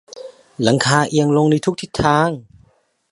[0.63, 2.29] หลังคาเอียงลงในทุกทิศทาง